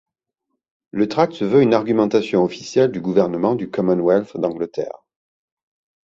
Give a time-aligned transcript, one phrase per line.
[0.89, 5.03] Le tract se veut une argumentation officielle du gouvernement du Commonwealth d'Angleterre.